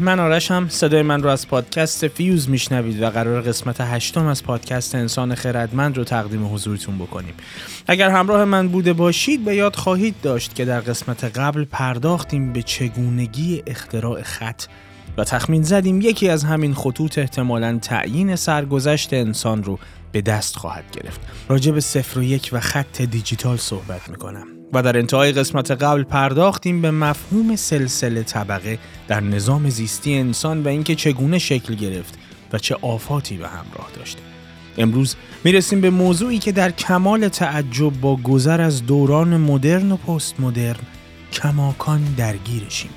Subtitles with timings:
[0.00, 4.94] من آرشم صدای من رو از پادکست فیوز میشنوید و قراره قسمت هشتم از پادکست
[4.94, 7.34] انسان خردمند رو تقدیم حضورتون بکنیم.
[7.86, 12.62] اگر همراه من بوده باشید به یاد خواهید داشت که در قسمت قبل پرداختیم به
[12.62, 14.62] چگونگی اختراع خط
[15.18, 16.00] و تخمین زدیم.
[16.00, 19.78] یکی از همین خطوط احتمالا تعیین سرگذشت انسان رو
[20.12, 21.20] به دست خواهد گرفت.
[21.48, 24.59] راجع به صفر و یک و خط دیجیتال صحبت می‌کنم.
[24.72, 30.68] و در انتهای قسمت قبل پرداختیم به مفهوم سلسله طبقه در نظام زیستی انسان و
[30.68, 32.18] اینکه چگونه شکل گرفت
[32.52, 34.18] و چه آفاتی به همراه داشت.
[34.78, 40.40] امروز می‌رسیم به موضوعی که در کمال تعجب با گذر از دوران مدرن و پست
[40.40, 40.80] مدرن
[41.32, 42.90] کماکان درگیرشیم.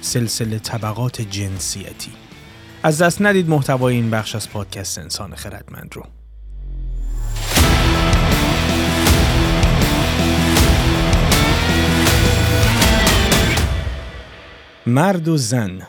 [0.00, 2.10] سلسله طبقات جنسیتی.
[2.82, 6.19] از دست ندید محتوای این بخش از پادکست انسان خردمند رو.
[14.86, 15.82] مرد و زن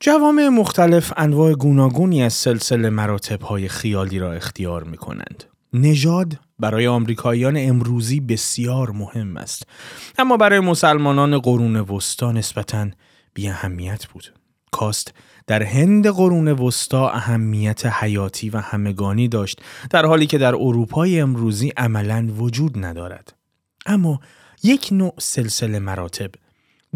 [0.00, 5.44] جوامع مختلف انواع گوناگونی از سلسله مراتب های خیالی را اختیار می کنند.
[5.72, 9.62] نژاد برای آمریکاییان امروزی بسیار مهم است
[10.18, 12.90] اما برای مسلمانان قرون وسطا نسبتاً
[13.34, 14.34] بی اهمیت بود.
[14.72, 15.14] کاست
[15.50, 21.72] در هند قرون وسطا اهمیت حیاتی و همگانی داشت در حالی که در اروپای امروزی
[21.76, 23.32] عملا وجود ندارد.
[23.86, 24.20] اما
[24.62, 26.30] یک نوع سلسله مراتب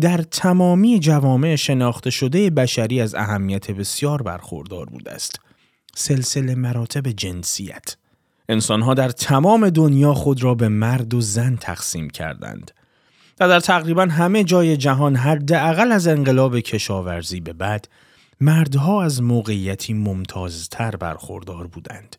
[0.00, 5.40] در تمامی جوامع شناخته شده بشری از اهمیت بسیار برخوردار بوده است.
[5.94, 7.96] سلسله مراتب جنسیت.
[8.48, 12.70] انسانها در تمام دنیا خود را به مرد و زن تقسیم کردند
[13.40, 17.88] و در تقریبا همه جای جهان حداقل از انقلاب کشاورزی به بعد
[18.40, 22.16] مردها از موقعیتی ممتازتر برخوردار بودند.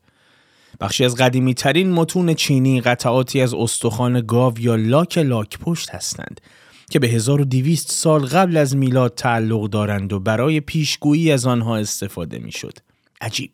[0.80, 6.42] بخشی از قدیمی ترین متون چینی قطعاتی از استخوان گاو یا لاک لاک پشت هستند
[6.90, 12.40] که به 1200 سال قبل از میلاد تعلق دارند و برای پیشگویی از آنها استفاده
[12.40, 12.78] می‌شد.
[13.22, 13.52] عجیب.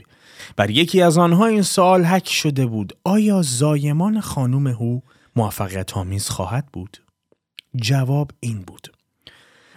[0.55, 4.99] بر یکی از آنها این سوال حک شده بود آیا زایمان خانم هو
[5.35, 6.97] موفقیت آمیز خواهد بود؟
[7.75, 9.00] جواب این بود.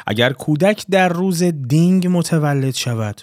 [0.07, 3.21] اگر کودک در روز دینگ متولد شود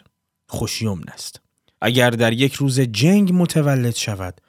[0.47, 1.41] خوشیومن است.
[1.81, 4.41] اگر در یک روز جنگ متولد شود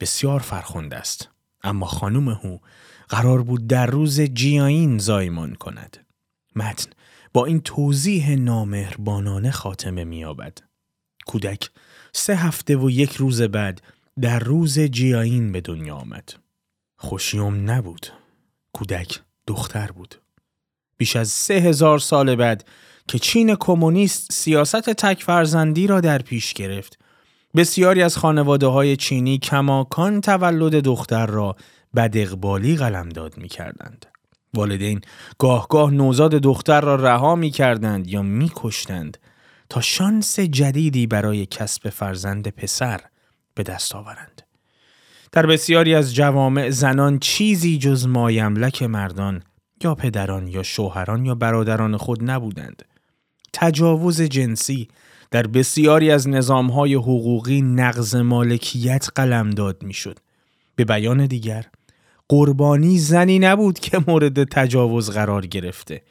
[0.00, 1.28] بسیار فرخنده است.
[1.62, 2.58] اما خانم هو
[3.08, 6.06] قرار بود در روز جیاین زایمان کند.
[6.56, 6.90] متن
[7.32, 10.58] با این توضیح نامهربانانه خاتمه مییابد.
[11.26, 11.70] کودک
[12.12, 13.82] سه هفته و یک روز بعد
[14.20, 16.32] در روز جیاین به دنیا آمد.
[16.96, 18.06] خوشیوم نبود.
[18.72, 20.14] کودک دختر بود.
[20.96, 22.64] بیش از سه هزار سال بعد
[23.08, 26.98] که چین کمونیست سیاست تک فرزندی را در پیش گرفت
[27.56, 31.56] بسیاری از خانواده های چینی کماکان تولد دختر را
[31.96, 34.06] بد اقبالی قلمداد می کردند.
[34.54, 35.00] والدین
[35.38, 39.18] گاه نوزاد دختر را رها می کردند یا می کشتند
[39.68, 43.00] تا شانس جدیدی برای کسب فرزند پسر
[43.54, 44.42] به دست آورند.
[45.32, 49.42] در بسیاری از جوامع زنان چیزی جز مایملک مردان
[49.84, 52.84] یا پدران یا شوهران یا برادران خود نبودند.
[53.52, 54.88] تجاوز جنسی
[55.30, 60.18] در بسیاری از نظامهای حقوقی نقض مالکیت قلمداد می‌شد.
[60.76, 61.66] به بیان دیگر
[62.28, 66.02] قربانی زنی نبود که مورد تجاوز قرار گرفته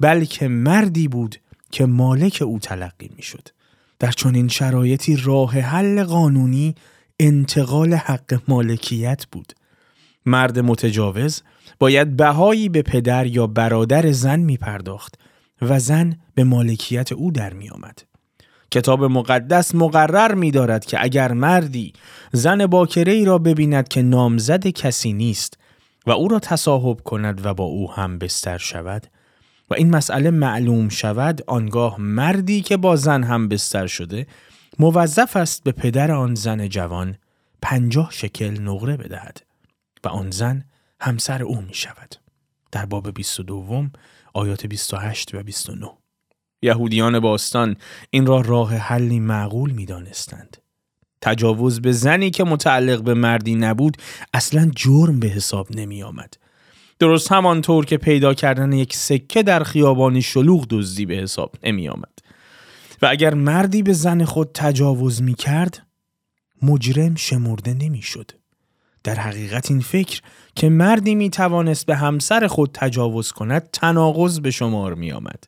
[0.00, 1.36] بلکه مردی بود
[1.70, 3.48] که مالک او تلقی می‌شد.
[3.98, 6.74] در چنین شرایطی راه حل قانونی
[7.20, 9.52] انتقال حق مالکیت بود.
[10.26, 11.42] مرد متجاوز
[11.78, 15.18] باید بهایی به پدر یا برادر زن می پرداخت
[15.62, 18.02] و زن به مالکیت او در می آمد.
[18.70, 21.92] کتاب مقدس مقرر می دارد که اگر مردی
[22.32, 25.58] زن باکره ای را ببیند که نامزد کسی نیست
[26.06, 29.06] و او را تصاحب کند و با او هم بستر شود
[29.70, 34.26] و این مسئله معلوم شود آنگاه مردی که با زن هم بستر شده
[34.78, 37.16] موظف است به پدر آن زن جوان
[37.62, 39.49] پنجاه شکل نقره بدهد
[40.04, 40.64] و آن زن
[41.00, 42.14] همسر او می شود.
[42.72, 43.86] در باب 22
[44.34, 45.90] آیات 28 و 29
[46.62, 47.76] یهودیان باستان
[48.10, 50.56] این را راه حلی معقول می دانستند.
[51.20, 53.96] تجاوز به زنی که متعلق به مردی نبود
[54.34, 56.34] اصلا جرم به حساب نمی آمد.
[56.98, 62.18] درست همانطور که پیدا کردن یک سکه در خیابانی شلوغ دزدی به حساب نمی آمد.
[63.02, 65.86] و اگر مردی به زن خود تجاوز می کرد
[66.62, 68.39] مجرم شمرده نمی شد.
[69.04, 70.20] در حقیقت این فکر
[70.54, 75.44] که مردی می توانست به همسر خود تجاوز کند تناقض به شمار می آمد.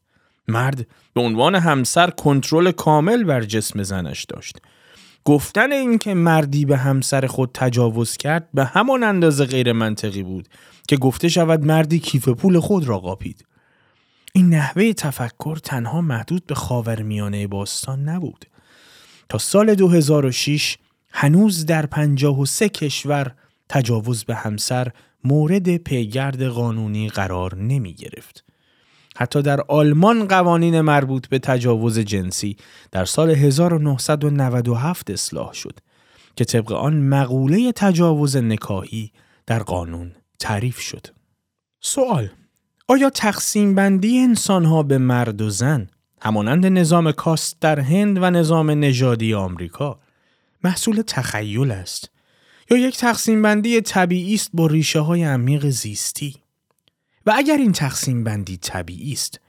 [0.49, 4.59] مرد به عنوان همسر کنترل کامل بر جسم زنش داشت.
[5.25, 10.49] گفتن اینکه مردی به همسر خود تجاوز کرد به همان اندازه غیر منطقی بود
[10.89, 13.47] که گفته شود مردی کیف پول خود را قاپید.
[14.33, 18.47] این نحوه تفکر تنها محدود به خاورمیانه باستان نبود.
[19.29, 20.79] تا سال 2006
[21.13, 23.35] هنوز در 53 کشور
[23.73, 24.89] تجاوز به همسر
[25.25, 28.45] مورد پیگرد قانونی قرار نمی گرفت.
[29.17, 32.57] حتی در آلمان قوانین مربوط به تجاوز جنسی
[32.91, 35.79] در سال 1997 اصلاح شد
[36.37, 39.13] که طبق آن مقوله تجاوز نکاهی
[39.47, 41.07] در قانون تعریف شد.
[41.81, 42.29] سوال
[42.89, 45.89] آیا تقسیم بندی انسان ها به مرد و زن
[46.23, 50.01] همانند نظام کاست در هند و نظام نژادی آمریکا
[50.65, 52.12] محصول تخیل است
[52.71, 56.37] یا یک تقسیم بندی طبیعی است با ریشه های عمیق زیستی
[57.27, 59.41] و اگر این تقسیم بندی طبیعی است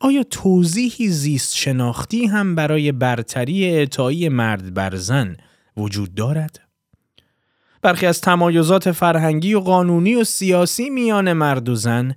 [0.00, 5.36] آیا توضیحی زیست شناختی هم برای برتری اعطایی مرد بر زن
[5.76, 6.60] وجود دارد؟
[7.82, 12.14] برخی از تمایزات فرهنگی و قانونی و سیاسی میان مرد و زن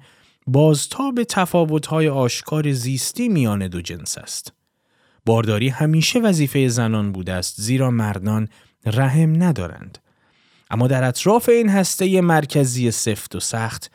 [0.47, 4.53] بازتاب تفاوت‌های آشکار زیستی میان دو جنس است.
[5.25, 8.47] بارداری همیشه وظیفه زنان بوده است زیرا مردان
[8.85, 9.97] رحم ندارند.
[10.71, 13.91] اما در اطراف این هسته مرکزی سفت و سخت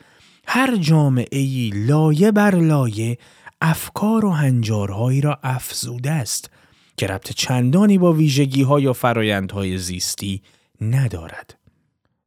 [0.47, 3.17] هر جامعه ای لایه بر لایه
[3.61, 6.49] افکار و هنجارهایی را افزوده است
[6.97, 10.41] که ربط چندانی با ویژگی ها یا فرایندهای زیستی
[10.81, 11.57] ندارد.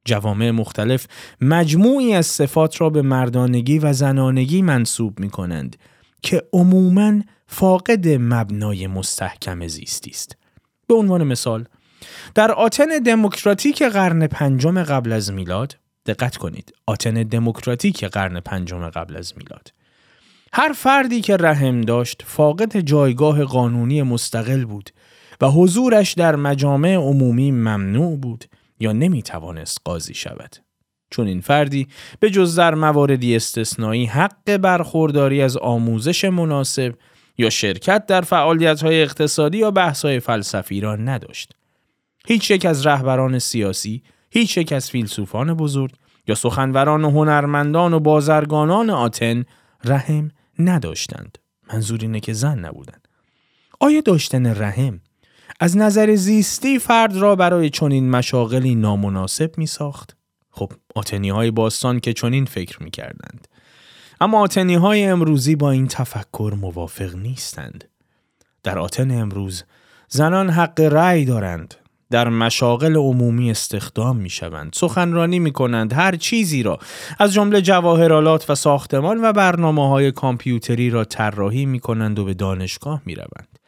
[0.05, 1.07] جوامع مختلف
[1.41, 5.77] مجموعی از صفات را به مردانگی و زنانگی منصوب می کنند
[6.23, 10.37] که عموماً فاقد مبنای مستحکم زیستی است.
[10.87, 11.65] به عنوان مثال
[12.35, 15.77] در آتن دموکراتیک قرن پنجم قبل از میلاد
[16.07, 19.73] دقت کنید آتن دموکراتیک قرن پنجم قبل از میلاد
[20.53, 24.91] هر فردی که رحم داشت فاقد جایگاه قانونی مستقل بود
[25.41, 28.45] و حضورش در مجامع عمومی ممنوع بود
[28.81, 30.57] یا نمی توانست قاضی شود.
[31.11, 31.89] چون این فردی
[32.21, 36.95] به جز در مواردی استثنایی حق برخورداری از آموزش مناسب
[37.39, 41.55] یا شرکت در فعالیت های اقتصادی یا بحث های فلسفی را نداشت.
[42.27, 45.93] هیچ یک از رهبران سیاسی، هیچ یک از فیلسوفان بزرگ
[46.27, 49.45] یا سخنوران و هنرمندان و بازرگانان آتن
[49.85, 51.39] رحم نداشتند.
[51.73, 53.09] منظور اینه که زن نبودند.
[53.81, 55.01] آیا داشتن رحم
[55.61, 60.17] از نظر زیستی فرد را برای چنین مشاغلی نامناسب می ساخت؟
[60.51, 63.49] خب آتنی های باستان که چنین فکر می کردند.
[64.21, 67.85] اما آتنی های امروزی با این تفکر موافق نیستند.
[68.63, 69.65] در آتن امروز
[70.09, 71.75] زنان حق رأی دارند.
[72.11, 74.73] در مشاغل عمومی استخدام می شوند.
[74.75, 75.93] سخنرانی می کنند.
[75.93, 76.79] هر چیزی را
[77.19, 82.35] از جمله جواهرالات و ساختمان و برنامه های کامپیوتری را طراحی می کنند و به
[82.35, 83.59] دانشگاه می روند.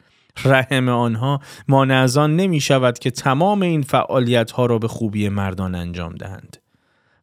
[0.45, 5.29] رحم آنها مانع از آن نمی شود که تمام این فعالیت ها را به خوبی
[5.29, 6.57] مردان انجام دهند.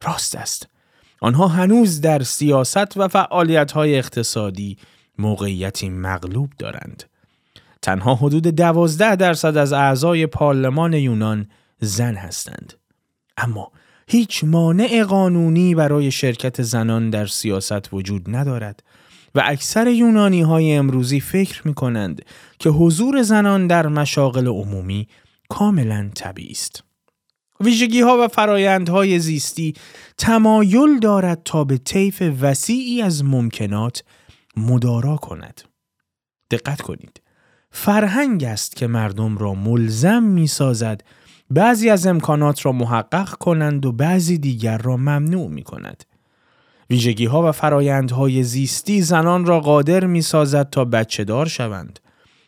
[0.05, 0.69] راست است.
[1.21, 4.77] آنها هنوز در سیاست و فعالیت های اقتصادی
[5.19, 7.05] موقعیتی مغلوب دارند.
[7.83, 11.49] تنها حدود دوازده درصد از اعضای پارلمان یونان
[11.81, 12.73] زن هستند.
[13.37, 13.73] اما
[14.07, 18.83] هیچ مانع قانونی برای شرکت زنان در سیاست وجود ندارد
[19.35, 22.25] و اکثر یونانی های امروزی فکر می کنند
[22.59, 25.09] که حضور زنان در مشاغل عمومی
[25.49, 26.85] کاملا طبیعی است.
[27.61, 29.75] ویژگی ها و فرایندهای زیستی
[30.19, 34.05] تمایل دارد تا به طیف وسیعی از ممکنات
[34.57, 35.61] مدارا کند.
[36.51, 37.21] دقت کنید.
[37.73, 41.03] فرهنگ است که مردم را ملزم می سازد
[41.51, 46.05] بعضی از امکانات را محقق کنند و بعضی دیگر را ممنوع می کند.
[46.91, 52.01] ویژگی ها و فرایندهای زیستی زنان را قادر می سازد تا بچه دار شوند.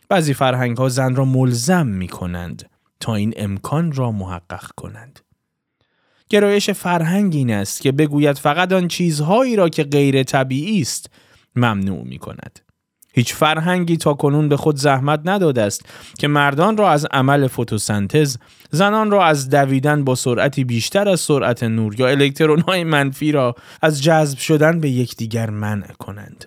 [0.08, 5.20] بعضی فرهنگ ها زن را ملزم می کنند تا این امکان را محقق کنند.
[6.28, 11.10] گرایش فرهنگ این است که بگوید فقط آن چیزهایی را که غیر طبیعی است
[11.56, 12.60] ممنوع می کند.
[13.12, 15.86] هیچ فرهنگی تا کنون به خود زحمت نداده است
[16.18, 18.36] که مردان را از عمل فتوسنتز،
[18.70, 24.02] زنان را از دویدن با سرعتی بیشتر از سرعت نور یا الکترونهای منفی را از
[24.02, 26.44] جذب شدن به یکدیگر منع کنند.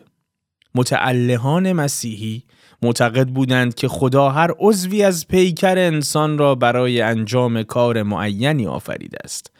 [0.76, 2.44] متعلهان مسیحی
[2.82, 9.18] معتقد بودند که خدا هر عضوی از پیکر انسان را برای انجام کار معینی آفریده
[9.24, 9.52] است.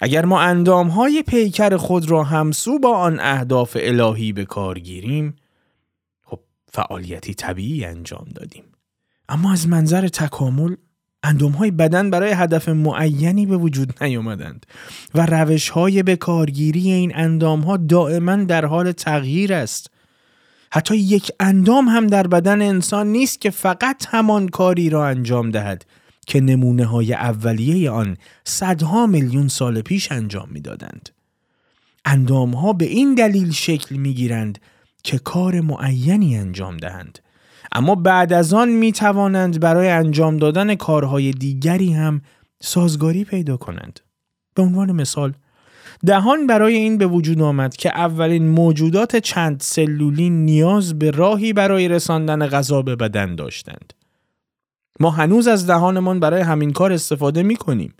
[0.00, 5.34] اگر ما اندامهای پیکر خود را همسو با آن اهداف الهی به کار گیریم
[6.72, 8.64] فعالیتی طبیعی انجام دادیم
[9.28, 10.74] اما از منظر تکامل
[11.22, 14.66] اندامهای بدن برای هدف معینی به وجود نیامدند
[15.14, 19.90] و روش های به کارگیری این اندام ها دائما در حال تغییر است
[20.72, 25.86] حتی یک اندام هم در بدن انسان نیست که فقط همان کاری را انجام دهد
[26.26, 31.08] که نمونه های اولیه آن صدها میلیون سال پیش انجام می‌دادند.
[32.04, 34.58] اندام ها به این دلیل شکل می گیرند
[35.04, 37.18] که کار معینی انجام دهند.
[37.72, 42.20] اما بعد از آن می توانند برای انجام دادن کارهای دیگری هم
[42.62, 44.00] سازگاری پیدا کنند.
[44.54, 45.32] به عنوان مثال
[46.06, 51.88] دهان برای این به وجود آمد که اولین موجودات چند سلولی نیاز به راهی برای
[51.88, 53.92] رساندن غذا به بدن داشتند.
[55.00, 57.94] ما هنوز از دهانمان برای همین کار استفاده می کنیم.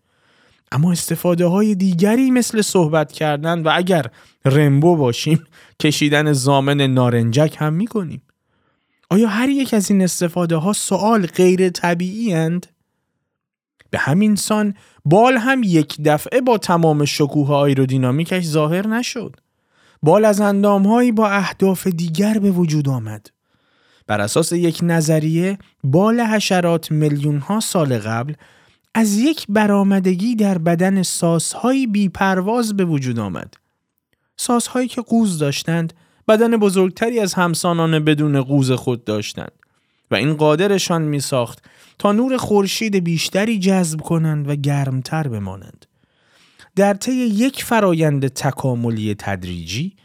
[0.73, 4.07] اما استفاده های دیگری مثل صحبت کردن و اگر
[4.45, 5.45] رمبو باشیم
[5.81, 8.23] کشیدن زامن نارنجک هم می کنیم.
[9.11, 12.67] آیا هر یک از این استفاده ها سوال غیر طبیعی اند؟
[13.91, 19.37] به همین سان بال هم یک دفعه با تمام شکوه آیرودینامیکش ظاهر نشد.
[20.03, 23.31] بال از اندامهایی با اهداف دیگر به وجود آمد.
[24.07, 28.33] بر اساس یک نظریه بال حشرات میلیون ها سال قبل
[28.99, 33.55] از یک برآمدگی در بدن ساسهایی بیپرواز به وجود آمد.
[34.37, 35.93] ساسهایی که قوز داشتند
[36.28, 39.52] بدن بزرگتری از همسانان بدون قوز خود داشتند
[40.11, 41.64] و این قادرشان می ساخت
[41.99, 45.87] تا نور خورشید بیشتری جذب کنند و گرمتر بمانند.
[46.76, 49.97] در طی یک فرایند تکاملی تدریجی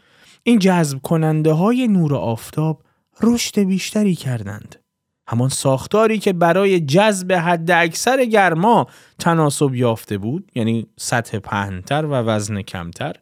[0.42, 2.82] این جذب کننده های نور آفتاب
[3.22, 4.83] رشد بیشتری کردند.
[5.28, 8.86] همان ساختاری که برای جذب حد اکثر گرما
[9.18, 13.16] تناسب یافته بود یعنی سطح پهنتر و وزن کمتر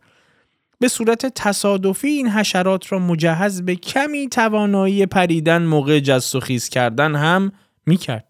[0.82, 6.68] به صورت تصادفی این حشرات را مجهز به کمی توانایی پریدن موقع جست و خیز
[6.68, 7.52] کردن هم
[7.86, 8.28] می کرد.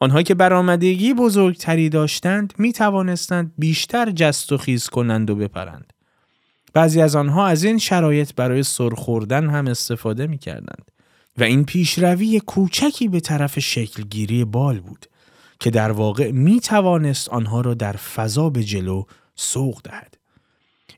[0.00, 5.92] آنها که برآمدگی بزرگتری داشتند می توانستند بیشتر جست و خیز کنند و بپرند.
[6.72, 10.90] بعضی از آنها از این شرایط برای سرخوردن هم استفاده می کردند.
[11.38, 15.06] و این پیشروی کوچکی به طرف شکلگیری بال بود
[15.60, 20.16] که در واقع می توانست آنها را در فضا به جلو سوق دهد.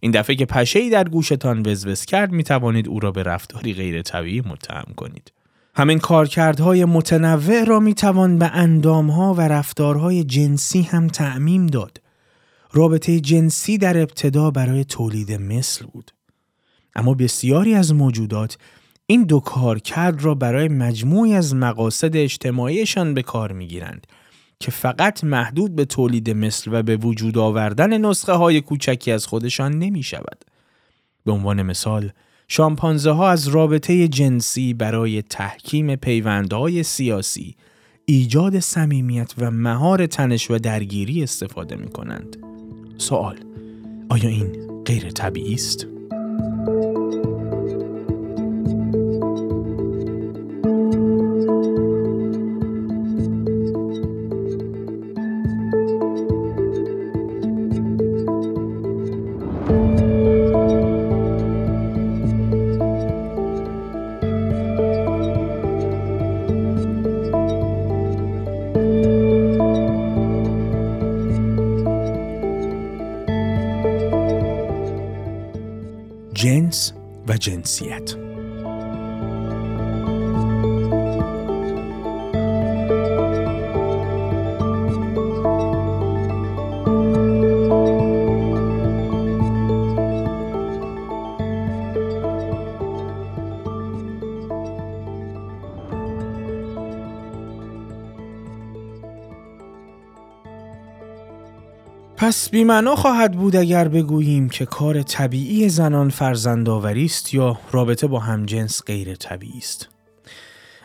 [0.01, 4.03] این دفعه که پشه در گوشتان وزوز کرد می توانید او را به رفتاری غیر
[4.03, 5.33] طبیعی متهم کنید.
[5.75, 12.01] همین کارکردهای متنوع را می توان به اندامها و رفتارهای جنسی هم تعمیم داد.
[12.73, 16.11] رابطه جنسی در ابتدا برای تولید مثل بود.
[16.97, 18.59] اما بسیاری از موجودات
[19.07, 24.07] این دو کارکرد را برای مجموعی از مقاصد اجتماعیشان به کار می گیرند
[24.61, 29.79] که فقط محدود به تولید مثل و به وجود آوردن نسخه های کوچکی از خودشان
[29.79, 30.45] نمی شود.
[31.25, 32.11] به عنوان مثال،
[32.49, 37.57] شامپانزه ها از رابطه جنسی برای تحکیم پیوندهای سیاسی،
[38.05, 42.37] ایجاد صمیمیت و مهار تنش و درگیری استفاده می کنند.
[42.99, 43.37] سوال
[44.09, 45.87] آیا این غیر طبیعی است؟
[77.47, 78.26] و جنسیت
[102.37, 108.21] پس بیمنا خواهد بود اگر بگوییم که کار طبیعی زنان فرزندآوری است یا رابطه با
[108.21, 109.89] همجنس غیر طبیعی است.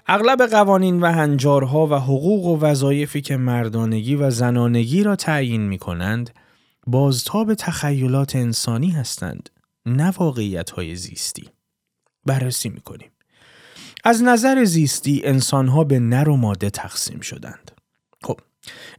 [0.07, 5.77] اغلب قوانین و هنجارها و حقوق و وظایفی که مردانگی و زنانگی را تعیین می
[5.77, 6.29] کنند
[6.87, 9.49] بازتاب تخیلات انسانی هستند
[9.85, 11.49] نه واقعیت های زیستی.
[12.25, 13.11] بررسی می کنیم.
[14.03, 17.71] از نظر زیستی انسانها به نر و ماده تقسیم شدند.
[18.23, 18.39] خب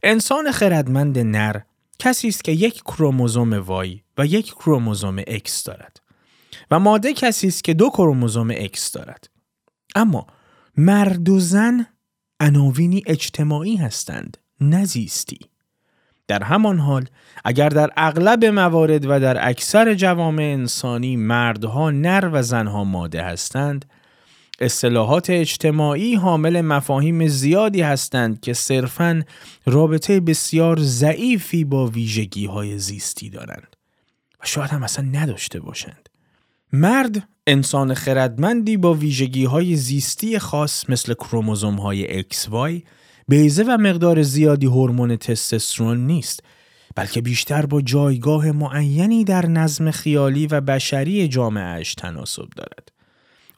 [0.03, 1.59] انسان خردمند نر
[1.99, 6.01] کسی است که یک کروموزوم Y و یک کروموزوم X دارد
[6.71, 9.29] و ماده کسی است که دو کروموزوم X دارد.
[9.95, 10.27] اما
[10.77, 11.85] مرد و زن
[12.39, 15.39] عناوینی اجتماعی هستند نزیستی
[16.27, 17.05] در همان حال
[17.45, 23.85] اگر در اغلب موارد و در اکثر جوامع انسانی مردها نر و زنها ماده هستند
[24.63, 29.23] اصطلاحات اجتماعی حامل مفاهیم زیادی هستند که صرفاً
[29.65, 33.75] رابطه بسیار ضعیفی با ویژگی های زیستی دارند
[34.43, 36.09] و شاید هم اصلا نداشته باشند.
[36.73, 42.83] مرد انسان خردمندی با ویژگی های زیستی خاص مثل کروموزوم های XY
[43.27, 46.43] بیزه و مقدار زیادی هورمون تستوسترون نیست
[46.95, 52.92] بلکه بیشتر با جایگاه معینی در نظم خیالی و بشری جامعهش تناسب دارد.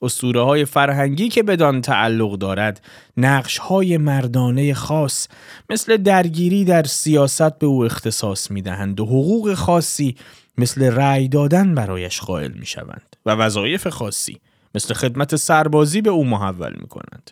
[0.06, 2.82] اسطوره های فرهنگی که بدان تعلق دارد
[3.18, 5.28] نقش های مردانه خاص
[5.70, 10.16] مثل درگیری در سیاست به او اختصاص می دهند و حقوق خاصی
[10.58, 14.38] مثل رأی دادن برایش قائل می شوند و وظایف خاصی
[14.76, 17.32] مثل خدمت سربازی به او محول می کنند.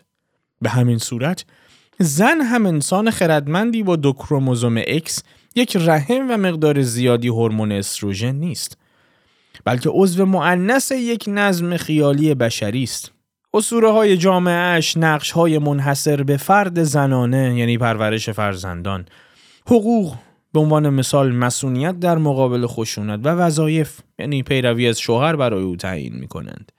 [0.62, 1.44] به همین صورت
[1.98, 5.20] زن هم انسان خردمندی با دو کروموزوم X
[5.54, 8.78] یک رحم و مقدار زیادی هورمون استروژن نیست
[9.64, 13.12] بلکه عضو معنس یک نظم خیالی بشری است
[13.54, 19.04] اسطوره های جامعهش نقش های منحصر به فرد زنانه یعنی پرورش فرزندان
[19.66, 20.14] حقوق
[20.52, 25.76] به عنوان مثال مسئولیت در مقابل خشونت و وظایف یعنی پیروی از شوهر برای او
[25.76, 26.72] تعیین می کنند.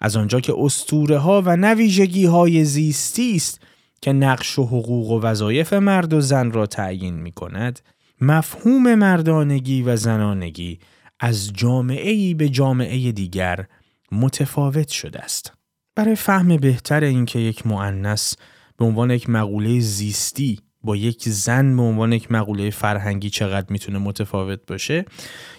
[0.00, 3.60] از آنجا که اسطوره ها و نویژگی های زیستی است
[4.02, 7.80] که نقش و حقوق و وظایف مرد و زن را تعیین می کند
[8.20, 10.78] مفهوم مردانگی و زنانگی
[11.20, 13.66] از جامعه ای به جامعه دیگر
[14.12, 15.52] متفاوت شده است.
[15.96, 18.36] برای فهم بهتر اینکه یک معنس
[18.76, 23.98] به عنوان یک مقوله زیستی با یک زن به عنوان یک مقوله فرهنگی چقدر می‌تونه
[23.98, 25.04] متفاوت باشه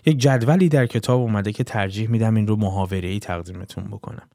[0.06, 4.28] یک جدولی در کتاب اومده که ترجیح میدم این رو محاوره ای تقدیمتون بکنم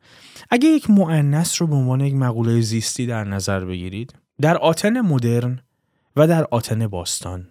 [0.51, 5.61] اگه یک معنس رو به عنوان یک مقوله زیستی در نظر بگیرید در آتن مدرن
[6.17, 7.49] و در آتن باستان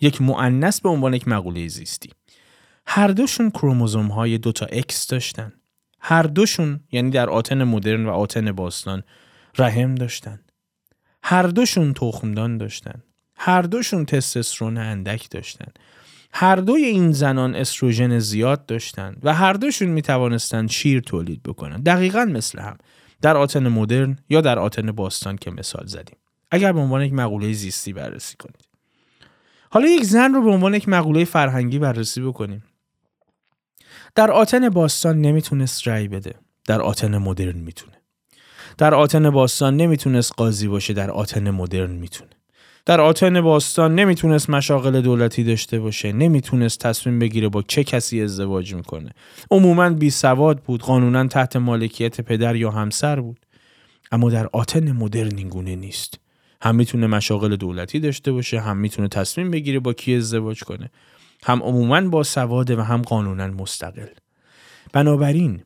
[0.00, 2.10] یک معنس به عنوان یک مقوله زیستی
[2.90, 5.52] هر دوشون کروموزوم های دوتا اکس داشتن.
[6.00, 9.02] هر دوشون یعنی در آتن مدرن و آتن باستان
[9.58, 10.40] رحم داشتن.
[11.22, 13.02] هر دوشون تخمدان داشتن.
[13.36, 15.72] هر دوشون تستوسترون اندک داشتن.
[16.32, 21.80] هر دوی این زنان استروژن زیاد داشتن و هر دوشون می توانستند شیر تولید بکنن.
[21.80, 22.76] دقیقا مثل هم.
[23.22, 26.16] در آتن مدرن یا در آتن باستان که مثال زدیم.
[26.50, 28.68] اگر به عنوان یک مقوله زیستی بررسی کنید.
[29.70, 32.64] حالا یک زن رو به عنوان یک مقوله فرهنگی بررسی بکنیم.
[34.14, 36.34] در آتن باستان نمی‌تونست رأی بده.
[36.66, 37.92] در آتن مدرن می‌تونه.
[38.78, 42.30] در آتن باستان نمی‌تونست قاضی باشه در آتن مدرن می‌تونه.
[42.86, 48.74] در آتن باستان نمی‌تونست مشاغل دولتی داشته باشه نمی‌تونست تصمیم بگیره با چه کسی ازدواج
[48.74, 49.10] می‌کنه.
[49.50, 53.38] عموما بی سواد بود قانونا تحت مالکیت پدر یا همسر بود.
[54.12, 56.18] اما در آتن مدرن این گونه نیست.
[56.62, 60.90] هم می‌تونه مشاغل دولتی داشته باشه هم می‌تونه تصمیم بگیره با کی ازدواج کنه.
[61.44, 64.08] هم عموما با سواده و هم قانونا مستقل.
[64.92, 65.62] بنابراین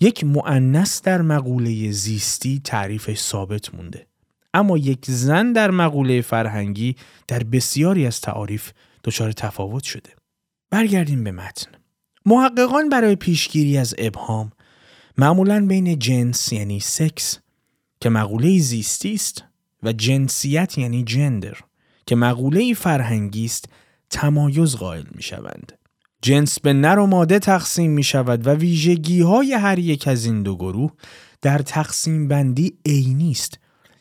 [0.00, 4.06] یک معنس در مقوله زیستی تعریفش ثابت مونده.
[4.54, 6.96] اما یک زن در مقوله فرهنگی
[7.28, 8.72] در بسیاری از تعاریف
[9.04, 10.10] دچار تفاوت شده.
[10.70, 11.70] برگردیم به متن.
[12.26, 14.52] محققان برای پیشگیری از ابهام
[15.18, 17.38] معمولا بین جنس یعنی سکس
[18.00, 19.44] که مقوله زیستی است
[19.82, 21.58] و جنسیت یعنی جندر
[22.06, 23.68] که مقوله فرهنگی است
[24.12, 25.72] تمایز قائل می شوند.
[26.22, 30.42] جنس به نر و ماده تقسیم می شود و ویژگی های هر یک از این
[30.42, 30.92] دو گروه
[31.42, 33.58] در تقسیم بندی عینی است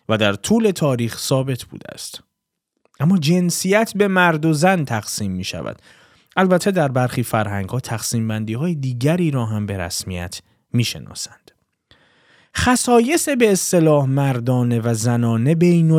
[0.10, 2.24] و در طول تاریخ ثابت بوده است.
[3.00, 5.82] اما جنسیت به مرد و زن تقسیم می شود.
[6.36, 10.42] البته در برخی فرهنگ ها تقسیم بندی های دیگری را هم به رسمیت
[10.74, 11.52] می شناسند.
[12.58, 15.92] خصایص به اصطلاح مردانه و زنانه بین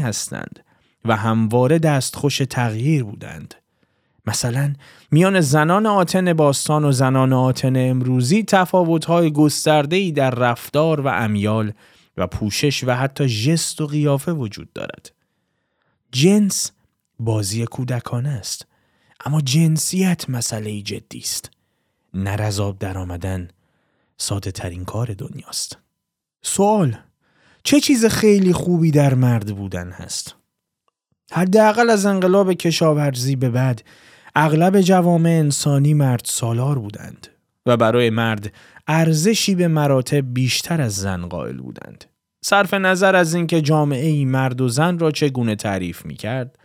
[0.00, 0.64] هستند
[1.04, 3.54] و همواره دستخوش تغییر بودند.
[4.26, 4.74] مثلا
[5.10, 11.72] میان زنان آتن باستان و زنان آتن امروزی تفاوت‌های گسترده‌ای در رفتار و امیال
[12.16, 15.12] و پوشش و حتی ژست و قیافه وجود دارد.
[16.12, 16.72] جنس
[17.18, 18.66] بازی کودکانه است
[19.24, 21.50] اما جنسیت مسئله جدی است.
[22.14, 23.48] نرزاب در آمدن
[24.16, 25.78] ساده ترین کار دنیاست.
[26.42, 26.96] سوال
[27.64, 30.37] چه چیز خیلی خوبی در مرد بودن هست؟
[31.32, 33.82] حداقل از انقلاب کشاورزی به بعد
[34.36, 37.28] اغلب جوامع انسانی مرد سالار بودند
[37.66, 38.52] و برای مرد
[38.86, 42.04] ارزشی به مراتب بیشتر از زن قائل بودند.
[42.44, 46.58] صرف نظر از اینکه جامعه ای مرد و زن را چگونه تعریف می کرد،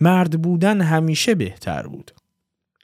[0.00, 2.10] مرد بودن همیشه بهتر بود.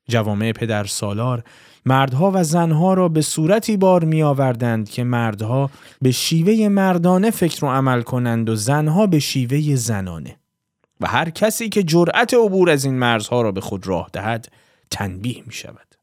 [0.08, 1.44] جوامع پدر سالار
[1.86, 5.70] مردها و زنها را به صورتی بار می آوردند که مردها
[6.02, 10.36] به شیوه مردانه فکر و عمل کنند و زنها به شیوه زنانه.
[11.02, 14.48] و هر کسی که جرأت عبور از این مرزها را به خود راه دهد
[14.90, 15.94] تنبیه می شود.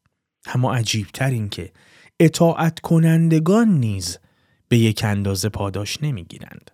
[0.45, 1.71] اما عجیبتر این که
[2.19, 4.17] اطاعت کنندگان نیز
[4.67, 6.71] به یک اندازه پاداش نمی گیرند.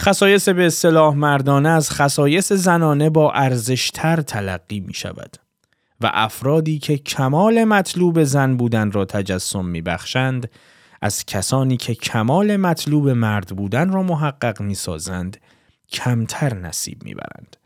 [0.00, 5.36] خصایص به اصطلاح مردانه از خصایص زنانه با ارزشتر تلقی می شود
[6.00, 10.50] و افرادی که کمال مطلوب زن بودن را تجسم می بخشند
[11.02, 15.36] از کسانی که کمال مطلوب مرد بودن را محقق می سازند
[15.92, 17.56] کمتر نصیب می‌برند.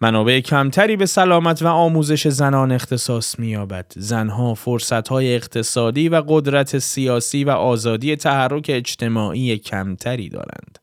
[0.00, 3.92] منابع کمتری به سلامت و آموزش زنان اختصاص مییابد.
[3.96, 10.78] زنها فرصتهای اقتصادی و قدرت سیاسی و آزادی تحرک اجتماعی کمتری دارند.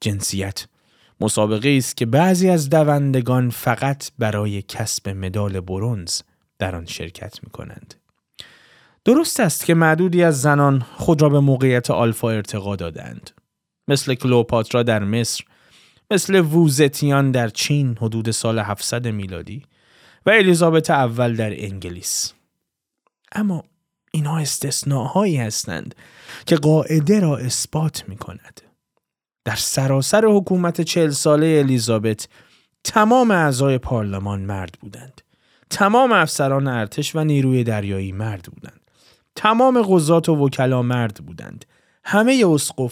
[0.00, 0.66] جنسیت
[1.20, 6.20] مسابقه است که بعضی از دوندگان فقط برای کسب مدال برونز
[6.58, 7.94] در آن شرکت می کنند.
[9.04, 13.30] درست است که معدودی از زنان خود را به موقعیت آلفا ارتقا دادند.
[13.88, 15.44] مثل کلوپاترا در مصر،
[16.10, 19.62] مثل ووزتیان در چین حدود سال 700 میلادی
[20.26, 22.32] و الیزابت اول در انگلیس.
[23.32, 23.64] اما
[24.12, 25.94] اینها استثناهایی هستند
[26.46, 28.60] که قاعده را اثبات می کند.
[29.44, 32.28] در سراسر حکومت چهل ساله الیزابت
[32.84, 35.20] تمام اعضای پارلمان مرد بودند.
[35.70, 38.80] تمام افسران ارتش و نیروی دریایی مرد بودند.
[39.34, 41.64] تمام قضات و وکلا مرد بودند.
[42.04, 42.44] همه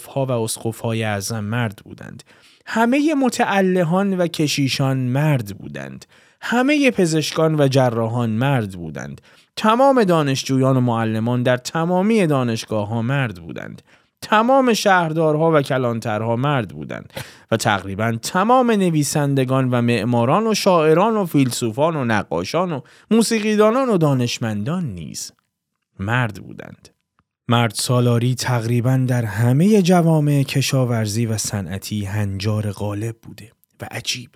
[0.09, 2.23] ها و های اعظم مرد بودند.
[2.69, 6.05] همه متعلهان و کشیشان مرد بودند.
[6.41, 9.21] همه پزشکان و جراحان مرد بودند.
[9.55, 13.81] تمام دانشجویان و معلمان در تمامی دانشگاه ها مرد بودند.
[14.21, 17.13] تمام شهردارها و کلانترها مرد بودند
[17.51, 23.97] و تقریبا تمام نویسندگان و معماران و شاعران و فیلسوفان و نقاشان و موسیقیدانان و
[23.97, 25.31] دانشمندان نیز
[25.99, 26.96] مرد بودند.
[27.49, 34.29] مرد سالاری تقریبا در همه جوامع کشاورزی و صنعتی هنجار غالب بوده و عجیب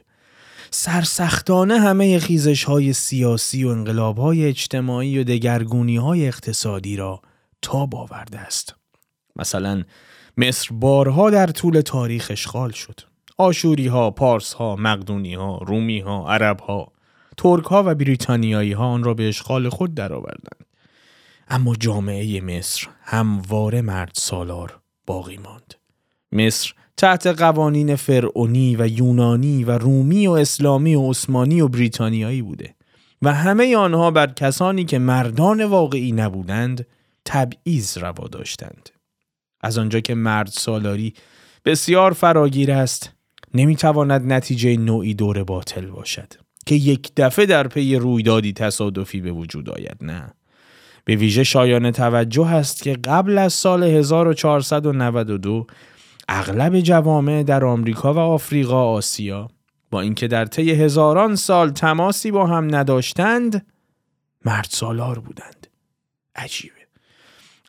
[0.71, 7.21] سرسختانه همه خیزش های سیاسی و انقلاب های اجتماعی و دگرگونی های اقتصادی را
[7.61, 8.75] تاب آورده است.
[9.35, 9.83] مثلا
[10.37, 12.99] مصر بارها در طول تاریخ اشغال شد.
[13.37, 16.91] آشوری ها، پارس ها، مقدونی ها، رومی ها، عرب ها،
[17.37, 20.70] ترک ها و بریتانیایی ها آن را به اشغال خود درآوردند.
[21.53, 25.73] اما جامعه مصر همواره مرد سالار باقی ماند.
[26.31, 32.75] مصر تحت قوانین فرعونی و یونانی و رومی و اسلامی و عثمانی و بریتانیایی بوده
[33.21, 36.87] و همه آنها بر کسانی که مردان واقعی نبودند
[37.25, 38.89] تبعیض روا داشتند.
[39.61, 41.13] از آنجا که مرد سالاری
[41.65, 43.13] بسیار فراگیر است
[43.53, 46.33] نمی‌تواند نتیجه نوعی دور باطل باشد
[46.65, 50.33] که یک دفعه در پی رویدادی تصادفی به وجود آید نه
[51.05, 55.67] به ویژه شایان توجه است که قبل از سال 1492
[56.29, 59.47] اغلب جوامع در آمریکا و آفریقا آسیا
[59.91, 63.65] با اینکه در طی هزاران سال تماسی با هم نداشتند
[64.45, 65.67] مرد سالار بودند.
[66.35, 66.75] عجیبه.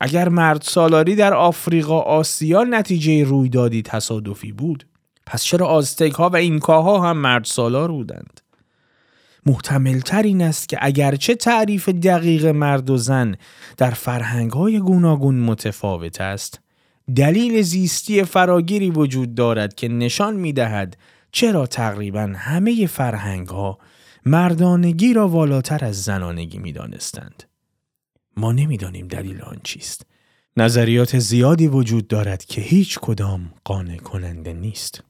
[0.01, 4.87] اگر مرد سالاری در آفریقا آسیا نتیجه رویدادی تصادفی بود
[5.27, 8.41] پس چرا آزتک ها و اینکاها هم مرد سالار بودند؟
[9.47, 13.37] محتمل تر این است که اگرچه تعریف دقیق مرد و زن
[13.77, 16.61] در فرهنگ های گوناگون متفاوت است
[17.17, 20.97] دلیل زیستی فراگیری وجود دارد که نشان می دهد
[21.33, 23.79] چرا تقریبا همه فرهنگ ها
[24.27, 27.43] مردانگی را والاتر از زنانگی می دانستند.
[28.37, 30.07] ما نمی‌دانیم دلیل آن چیست.
[30.57, 35.05] نظریات زیادی وجود دارد که هیچ کدام قانع کننده نیست.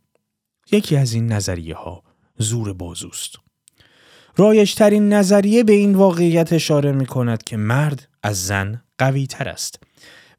[0.73, 2.03] یکی از این نظریه ها
[2.39, 3.37] زور بازوست.
[4.37, 9.83] رایشترین نظریه به این واقعیت اشاره می کند که مرد از زن قوی تر است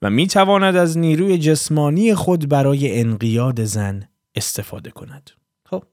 [0.02, 4.04] و می تواند از نیروی جسمانی خود برای انقیاد زن
[4.36, 5.30] استفاده کند.
[5.66, 5.84] خب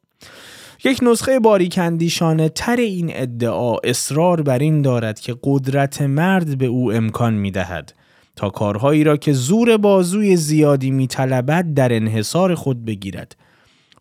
[0.84, 6.92] یک نسخه باریکندیشانه تر این ادعا اصرار بر این دارد که قدرت مرد به او
[6.92, 7.92] امکان می دهد
[8.36, 13.36] تا کارهایی را که زور بازوی زیادی می طلبد در انحصار خود بگیرد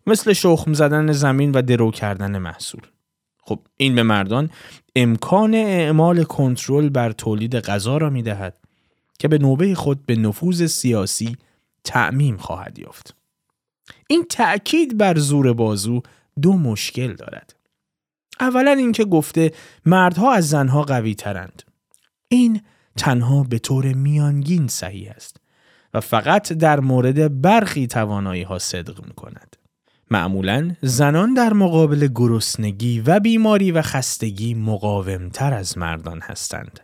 [0.06, 2.80] مثل شخم زدن زمین و درو کردن محصول
[3.42, 4.50] خب این به مردان
[4.96, 8.54] امکان اعمال کنترل بر تولید غذا را می دهد
[9.18, 11.36] که به نوبه خود به نفوذ سیاسی
[11.84, 13.14] تعمیم خواهد یافت.
[14.08, 16.02] این تأکید بر زور بازو
[16.42, 17.56] دو مشکل دارد.
[18.40, 19.52] اولا اینکه گفته
[19.86, 21.62] مردها از زنها قوی ترند.
[22.28, 22.62] این
[22.96, 25.36] تنها به طور میانگین صحیح است
[25.94, 29.56] و فقط در مورد برخی توانایی ها صدق می کند.
[30.10, 36.80] معمولا زنان در مقابل گرسنگی و بیماری و خستگی مقاومتر از مردان هستند.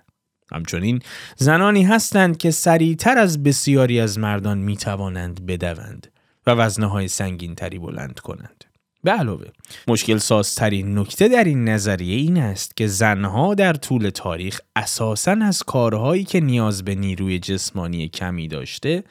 [0.52, 1.02] همچنین
[1.36, 6.06] زنانی هستند که سریعتر از بسیاری از مردان می توانند بدوند
[6.46, 8.64] و وزنه های سنگین تری بلند کنند.
[9.04, 9.46] به علاوه
[9.88, 15.62] مشکل سازترین نکته در این نظریه این است که زنها در طول تاریخ اساساً از
[15.62, 19.04] کارهایی که نیاز به نیروی جسمانی کمی داشته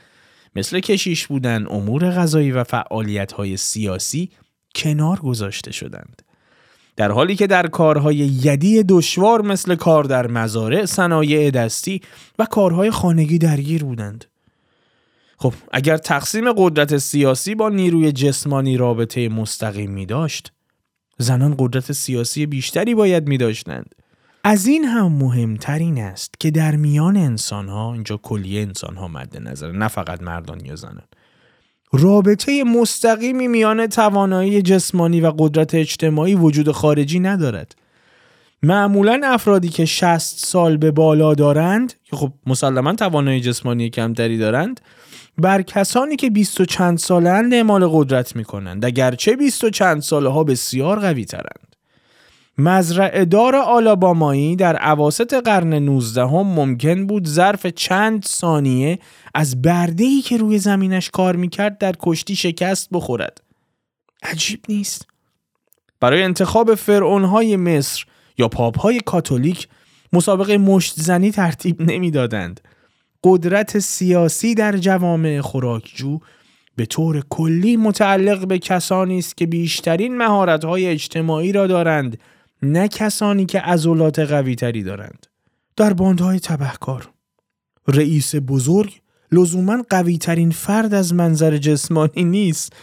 [0.55, 4.29] مثل کشیش بودن امور غذایی و فعالیت های سیاسی
[4.75, 6.21] کنار گذاشته شدند.
[6.95, 12.01] در حالی که در کارهای یدی دشوار مثل کار در مزارع، صنایع دستی
[12.39, 14.25] و کارهای خانگی درگیر بودند.
[15.37, 20.51] خب اگر تقسیم قدرت سیاسی با نیروی جسمانی رابطه مستقیم می داشت
[21.17, 23.95] زنان قدرت سیاسی بیشتری باید می داشتند.
[24.47, 29.07] از این هم مهمتر این است که در میان انسان ها اینجا کلیه انسان ها
[29.07, 31.03] مد نظر نه فقط مردان یا زنان
[31.93, 37.75] رابطه مستقیمی میان توانایی جسمانی و قدرت اجتماعی وجود خارجی ندارد.
[38.63, 44.81] معمولا افرادی که 60 سال به بالا دارند که خب مسلما توانایی جسمانی کمتری دارند
[45.37, 50.01] بر کسانی که 20 و چند سالند اعمال قدرت می کنند اگرچه 20 و چند
[50.01, 51.74] ساله ها بسیار قوی ترند
[52.57, 58.99] مزرعه دار آلابامایی در عواست قرن 19 هم ممکن بود ظرف چند ثانیه
[59.33, 63.41] از بردهی که روی زمینش کار می‌کرد در کشتی شکست بخورد.
[64.23, 65.07] عجیب نیست.
[65.99, 68.05] برای انتخاب فرعونهای مصر
[68.37, 69.67] یا پاپهای کاتولیک
[70.13, 72.61] مسابقه مشت زنی ترتیب نمی‌دادند.
[73.23, 76.19] قدرت سیاسی در جوامع خوراکجو
[76.75, 82.17] به طور کلی متعلق به کسانی است که بیشترین مهارت‌های اجتماعی را دارند.
[82.61, 85.27] نه کسانی که عضلات قوی تری دارند.
[85.75, 87.09] در باندهای تبهکار.
[87.87, 92.73] رئیس بزرگ لزوما قوی ترین فرد از منظر جسمانی نیست.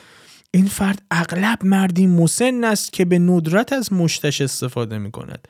[0.51, 5.49] این فرد اغلب مردی مسن است که به ندرت از مشتش استفاده می کند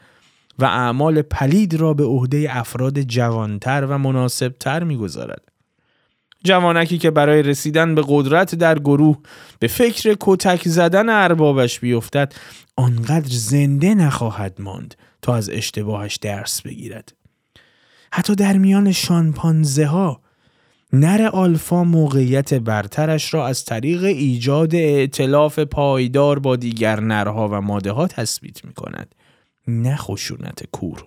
[0.59, 5.52] و اعمال پلید را به عهده افراد جوانتر و مناسبتر می گذارد.
[6.45, 9.19] جوانکی که برای رسیدن به قدرت در گروه
[9.59, 12.35] به فکر کتک زدن اربابش بیفتد
[12.77, 17.13] آنقدر زنده نخواهد ماند تا از اشتباهش درس بگیرد.
[18.13, 20.21] حتی در میان شانپانزه ها
[20.93, 27.93] نر آلفا موقعیت برترش را از طریق ایجاد اعتلاف پایدار با دیگر نرها و ماده
[27.93, 29.15] ها تثبیت می کند.
[29.69, 31.05] نه خشونت کور.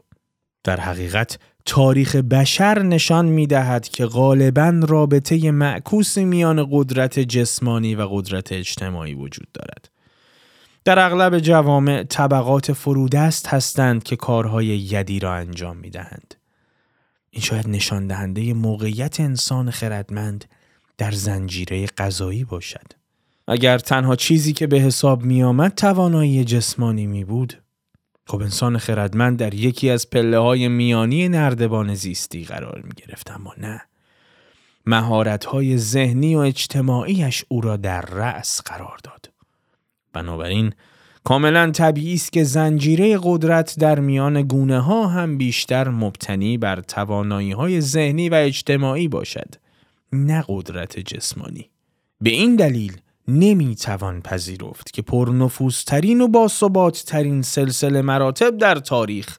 [0.64, 8.08] در حقیقت تاریخ بشر نشان می دهد که غالبا رابطه معکوس میان قدرت جسمانی و
[8.12, 9.90] قدرت اجتماعی وجود دارد.
[10.86, 16.36] در اغلب جوامع طبقات فرودست هستند که کارهای یدی را انجام می دهند.
[17.32, 20.46] این شاید نشان دهنده موقعیت انسان خردمند
[20.98, 22.94] در زنجیره غذایی باشد.
[23.48, 27.62] اگر تنها چیزی که به حساب می آمد توانایی جسمانی می بود،
[28.28, 33.54] خب انسان خردمند در یکی از پله های میانی نردبان زیستی قرار می گرفت اما
[33.58, 33.82] نه.
[34.86, 39.32] مهارت های ذهنی و اجتماعیش او را در رأس قرار داد.
[40.14, 40.74] بنابراین
[41.24, 47.52] کاملا طبیعی است که زنجیره قدرت در میان گونه ها هم بیشتر مبتنی بر توانایی
[47.52, 49.56] های ذهنی و اجتماعی باشد
[50.14, 51.70] نه قدرت جسمانی
[52.22, 59.38] به این دلیل نمی توان پذیرفت که پرنفوذترین و باثبات ترین سلسله مراتب در تاریخ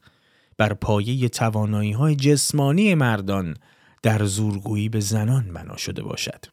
[0.59, 3.57] بر پایه توانایی های جسمانی مردان
[4.03, 6.44] در زورگویی به زنان بنا شده باشد.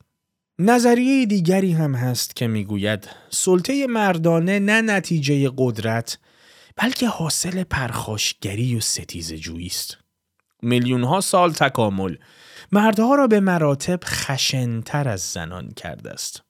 [0.60, 6.18] نظریه دیگری هم هست که می‌گوید سلطه مردانه نه نتیجه قدرت
[6.76, 9.98] بلکه حاصل پرخاشگری و ستیز جویی است.
[10.62, 12.16] میلیون ها سال تکامل
[12.72, 16.44] مردها را به مراتب خشنتر از زنان کرده است.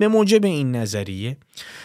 [0.00, 1.36] به موجب این نظریه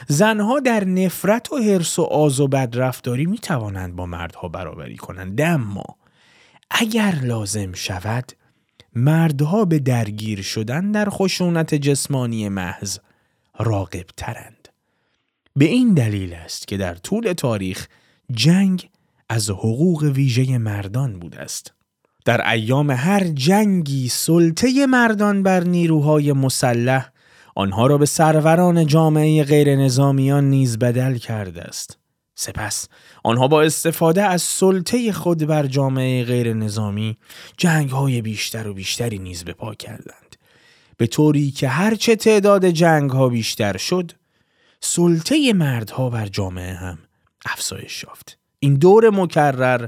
[0.08, 5.42] زنها در نفرت و حرس و آز و بدرفتاری می توانند با مردها برابری کنند
[5.42, 5.84] اما
[6.72, 8.32] اگر لازم شود
[8.96, 12.98] مردها به درگیر شدن در خشونت جسمانی محض
[13.60, 14.70] راقب ترند.
[15.56, 17.88] به این دلیل است که در طول تاریخ
[18.32, 18.90] جنگ
[19.30, 21.74] از حقوق ویژه مردان بوده است.
[22.26, 27.15] در ایام هر جنگی سلطه مردان بر نیروهای مسلح
[27.56, 31.98] آنها را به سروران جامعه غیر نظامیان نیز بدل کرده است.
[32.36, 32.88] سپس
[33.24, 37.18] آنها با استفاده از سلطه خود بر جامعه غیر نظامی
[37.58, 40.36] جنگ های بیشتر و بیشتری نیز به پا کردند
[40.98, 44.12] به طوری که هرچه تعداد جنگ ها بیشتر شد
[44.80, 46.98] سلطه مردها بر جامعه هم
[47.46, 49.88] افزایش یافت این دور مکرر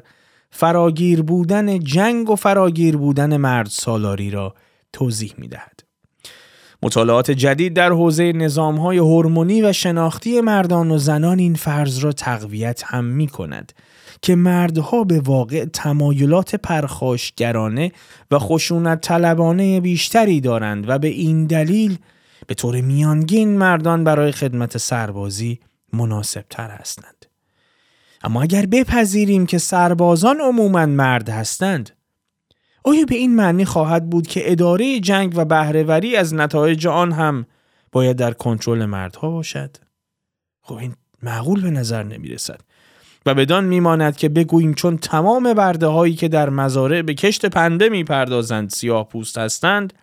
[0.50, 4.56] فراگیر بودن جنگ و فراگیر بودن مرد سالاری را
[4.94, 5.77] توضیح می دهد.
[6.84, 12.84] مطالعات جدید در حوزه نظامهای هورمونی و شناختی مردان و زنان این فرض را تقویت
[12.86, 13.74] هم می کند
[14.22, 17.92] که مردها به واقع تمایلات پرخاشگرانه
[18.32, 21.98] و خشونت طلبانه بیشتری دارند و به این دلیل
[22.48, 25.60] به طور میانگین مردان برای خدمت سربازی
[25.94, 27.26] مناسب تر هستند.
[28.24, 31.97] اما اگر بپذیریم که سربازان عموما مرد هستند
[32.88, 37.46] آیا به این معنی خواهد بود که اداره جنگ و بهرهوری از نتایج آن هم
[37.92, 39.78] باید در کنترل مردها باشد؟
[40.62, 42.62] خب این معقول به نظر نمی رسد.
[43.26, 47.90] و بدان میماند که بگوییم چون تمام برده هایی که در مزارع به کشت پنده
[47.90, 49.94] می پردازند سیاه پوست هستند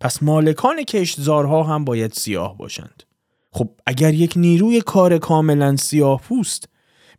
[0.00, 3.02] پس مالکان کشتزارها هم باید سیاه باشند
[3.50, 6.68] خب اگر یک نیروی کار کاملا سیاه پوست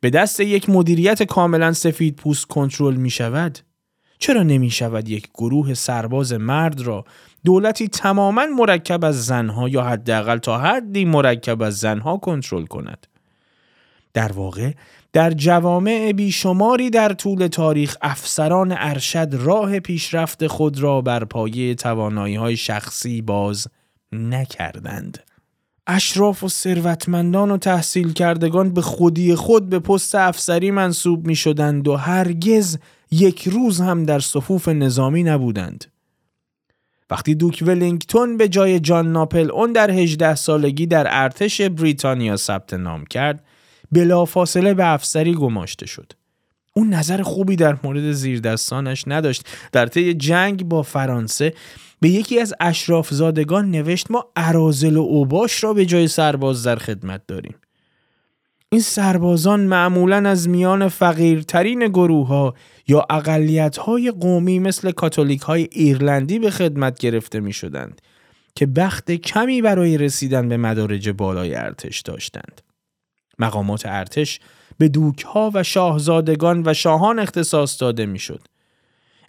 [0.02, 3.60] به دست یک مدیریت کاملا سفید پوست کنترل می شود
[4.20, 7.06] چرا نمی شود یک گروه سرباز مرد را
[7.46, 13.08] دولتی تماما مرکب از زنها یا حداقل تا حدی مرکب از زنها کنترل کند
[14.14, 14.72] در واقع
[15.14, 22.36] در جوامع بیشماری در طول تاریخ افسران ارشد راه پیشرفت خود را بر پایه توانایی
[22.36, 23.68] های شخصی باز
[24.12, 25.24] نکردند.
[25.88, 31.88] اشراف و ثروتمندان و تحصیل کردگان به خودی خود به پست افسری منصوب می شدند
[31.88, 32.78] و هرگز
[33.20, 35.86] یک روز هم در صفوف نظامی نبودند.
[37.10, 42.74] وقتی دوک ولینگتون به جای جان ناپل اون در 18 سالگی در ارتش بریتانیا ثبت
[42.74, 43.44] نام کرد
[43.92, 46.14] بلافاصله به افسری گماشته شد.
[46.74, 49.48] اون نظر خوبی در مورد زیردستانش نداشت.
[49.72, 51.54] در طی جنگ با فرانسه
[52.00, 57.22] به یکی از اشرافزادگان نوشت ما ارازل و اوباش را به جای سرباز در خدمت
[57.28, 57.56] داریم.
[58.76, 62.54] این سربازان معمولا از میان فقیرترین گروه ها
[62.88, 68.02] یا اقلیت های قومی مثل کاتولیک های ایرلندی به خدمت گرفته می شدند
[68.56, 72.62] که بخت کمی برای رسیدن به مدارج بالای ارتش داشتند.
[73.40, 74.40] مقامات ارتش
[74.78, 78.42] به دوکها و شاهزادگان و شاهان اختصاص داده می‌شد.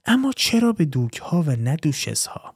[0.06, 1.76] اما چرا به دوکها و نه
[2.28, 2.54] ها؟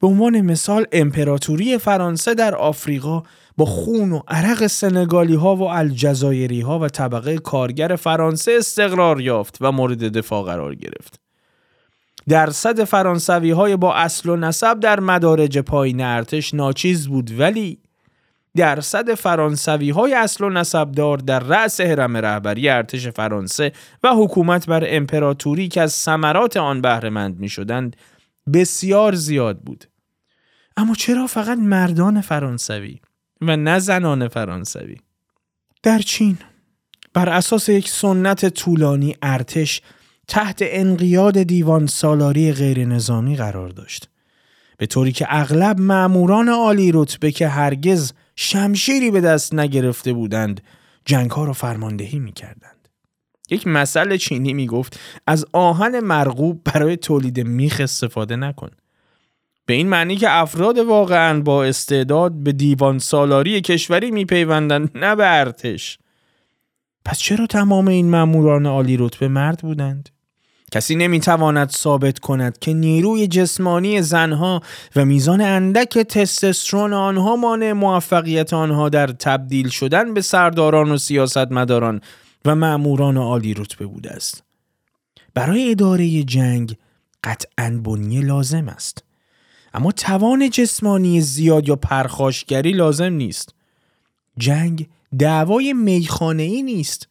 [0.00, 3.22] به عنوان مثال امپراتوری فرانسه در آفریقا
[3.56, 9.58] با خون و عرق سنگالی ها و الجزایری ها و طبقه کارگر فرانسه استقرار یافت
[9.60, 11.20] و مورد دفاع قرار گرفت.
[12.28, 17.78] درصد فرانسوی های با اصل و نسب در مدارج پایین ارتش ناچیز بود ولی
[18.56, 24.84] درصد فرانسوی های اصل و نسبدار در رأس حرم رهبری ارتش فرانسه و حکومت بر
[24.86, 27.96] امپراتوری که از ثمرات آن بهرهمند می شدند
[28.54, 29.84] بسیار زیاد بود.
[30.76, 33.00] اما چرا فقط مردان فرانسوی
[33.42, 34.96] و نه زنان فرانسوی؟
[35.82, 36.38] در چین
[37.14, 39.80] بر اساس یک سنت طولانی ارتش
[40.28, 44.08] تحت انقیاد دیوان سالاری غیر نظامی قرار داشت.
[44.78, 50.60] به طوری که اغلب معموران عالی رتبه که هرگز شمشیری به دست نگرفته بودند
[51.04, 52.88] جنگ ها را فرماندهی می کردند.
[53.50, 58.70] یک مسئله چینی می گفت از آهن مرغوب برای تولید میخ استفاده نکن.
[59.66, 65.38] به این معنی که افراد واقعا با استعداد به دیوان سالاری کشوری میپیوندند نه به
[65.40, 65.98] ارتش.
[67.04, 70.08] پس چرا تمام این ماموران عالی رتبه مرد بودند؟
[70.72, 74.60] کسی نمی‌تواند ثابت کند که نیروی جسمانی زنها
[74.96, 82.00] و میزان اندک تستوسترون آنها مانع موفقیت آنها در تبدیل شدن به سرداران و سیاستمداران
[82.44, 84.42] و معموران عالی رتبه بوده است.
[85.34, 86.76] برای اداره جنگ
[87.24, 89.04] قطعا بنیه لازم است.
[89.74, 93.54] اما توان جسمانی زیاد یا پرخاشگری لازم نیست.
[94.38, 97.08] جنگ دعوای میخانه ای نیست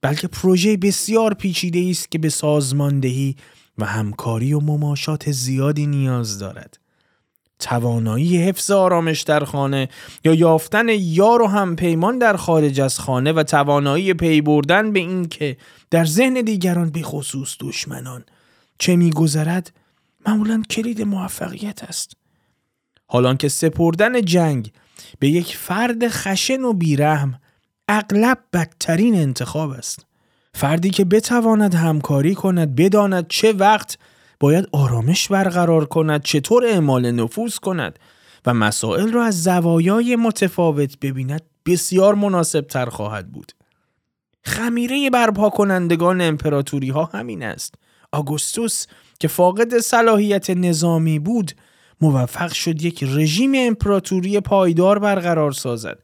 [0.00, 3.36] بلکه پروژه بسیار پیچیده است که به سازماندهی
[3.78, 6.78] و همکاری و مماشات زیادی نیاز دارد.
[7.58, 9.88] توانایی حفظ آرامش در خانه
[10.24, 14.98] یا یافتن یار و هم پیمان در خارج از خانه و توانایی پی بردن به
[14.98, 15.56] این که
[15.90, 18.24] در ذهن دیگران به خصوص دشمنان
[18.78, 19.72] چه میگذرد
[20.26, 22.12] معمولا کلید موفقیت است.
[23.06, 24.72] حالان که سپردن جنگ
[25.18, 27.40] به یک فرد خشن و بیرحم
[27.88, 30.06] اغلب بدترین انتخاب است.
[30.54, 33.98] فردی که بتواند همکاری کند بداند چه وقت
[34.40, 37.98] باید آرامش برقرار کند چطور اعمال نفوذ کند
[38.46, 43.52] و مسائل را از زوایای متفاوت ببیند بسیار مناسب تر خواهد بود.
[44.44, 47.74] خمیره برپا کنندگان امپراتوری ها همین است.
[48.12, 48.86] آگوستوس
[49.20, 51.52] که فاقد صلاحیت نظامی بود
[52.00, 55.98] موفق شد یک رژیم امپراتوری پایدار برقرار سازد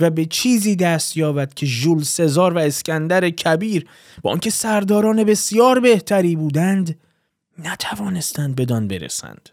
[0.00, 3.86] و به چیزی دست یابد که ژول سزار و اسکندر کبیر
[4.22, 6.98] با آنکه سرداران بسیار بهتری بودند
[7.58, 9.50] نتوانستند بدان برسند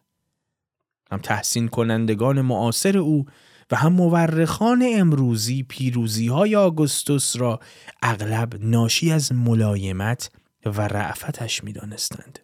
[1.11, 3.25] هم تحسین کنندگان معاصر او
[3.71, 7.59] و هم مورخان امروزی پیروزی های آگوستوس را
[8.01, 10.31] اغلب ناشی از ملایمت
[10.65, 12.39] و رعفتش می دانستند.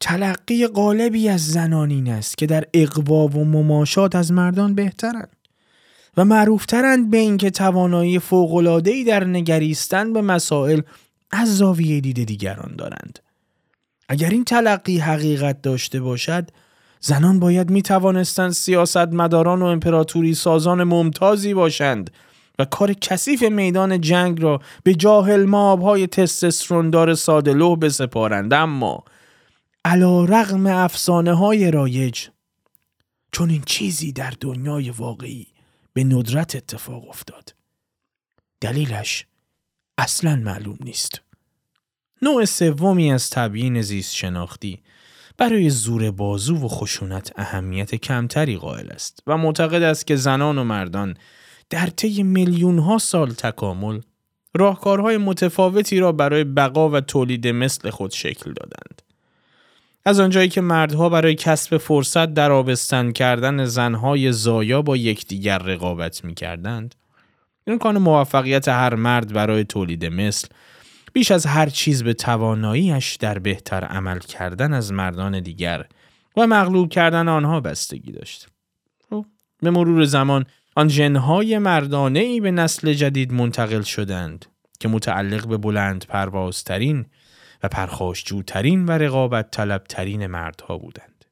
[0.00, 5.36] تلقی غالبی از زنانین است که در اقوا و مماشات از مردان بهترند.
[6.16, 10.80] و معروفترند به اینکه توانایی فوق‌العاده‌ای در نگریستن به مسائل
[11.30, 13.18] از زاویه دید دیگران دارند.
[14.08, 16.50] اگر این تلقی حقیقت داشته باشد،
[17.00, 22.10] زنان باید می توانستند سیاست مداران و امپراتوری سازان ممتازی باشند
[22.58, 29.04] و کار کثیف میدان جنگ را به جاهل های تستستروندار ساده لوح بسپارند اما
[29.84, 32.28] علا رغم افسانه های رایج
[33.32, 35.46] چون این چیزی در دنیای واقعی
[35.92, 37.54] به ندرت اتفاق افتاد.
[38.60, 39.26] دلیلش
[39.98, 41.20] اصلا معلوم نیست.
[42.22, 44.82] نوع سومی از تبیین زیست شناختی
[45.36, 50.64] برای زور بازو و خشونت اهمیت کمتری قائل است و معتقد است که زنان و
[50.64, 51.16] مردان
[51.70, 54.00] در طی میلیون ها سال تکامل
[54.54, 59.02] راهکارهای متفاوتی را برای بقا و تولید مثل خود شکل دادند.
[60.06, 66.24] از آنجایی که مردها برای کسب فرصت در آبستن کردن زنهای زایا با یکدیگر رقابت
[66.24, 66.94] می کردند.
[67.66, 70.48] امکان موفقیت هر مرد برای تولید مثل
[71.12, 75.86] بیش از هر چیز به تواناییش در بهتر عمل کردن از مردان دیگر
[76.36, 78.48] و مغلوب کردن آنها بستگی داشت.
[79.10, 79.26] خب،
[79.62, 80.46] به مرور زمان
[80.76, 84.46] آن جنهای مردانه ای به نسل جدید منتقل شدند
[84.80, 87.06] که متعلق به بلند پروازترین
[87.64, 91.24] و پرخاشجوترین و رقابت طلبترین مردها بودند.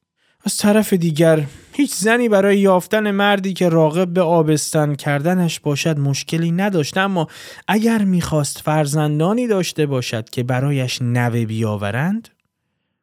[0.45, 6.51] از طرف دیگر هیچ زنی برای یافتن مردی که راغب به آبستن کردنش باشد مشکلی
[6.51, 7.27] نداشت اما
[7.67, 12.29] اگر می‌خواست فرزندانی داشته باشد که برایش نوه بیاورند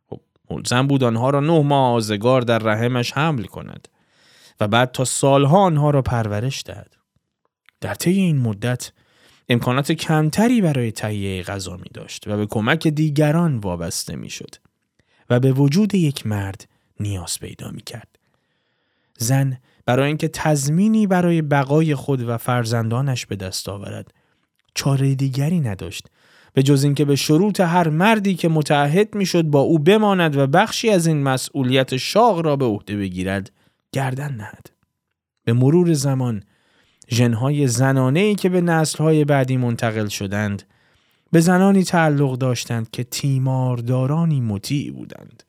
[0.07, 0.21] خب
[0.51, 3.89] ملزم بود آنها را نه ماه آزگار در رحمش حمل کند
[4.61, 6.97] و بعد تا سالها آنها را پرورش دهد.
[7.81, 8.93] در طی این مدت
[9.51, 14.55] امکانات کمتری برای تهیه غذا می داشت و به کمک دیگران وابسته می شد
[15.31, 16.69] و به وجود یک مرد
[17.01, 18.19] نیاز پیدا می کرد.
[19.19, 24.15] زن برای اینکه تضمینی برای بقای خود و فرزندانش به دست آورد
[24.75, 26.07] چاره دیگری نداشت
[26.53, 30.91] به جز اینکه به شروط هر مردی که متعهد می‌شد با او بماند و بخشی
[30.91, 33.53] از این مسئولیت شاغ را به عهده بگیرد
[33.93, 34.71] گردن نهد
[35.45, 36.43] به مرور زمان
[37.11, 40.63] ژنهای زنانه ای که به نسلهای بعدی منتقل شدند
[41.33, 45.43] به زنانی تعلق داشتند که تیماردارانی مطیع بودند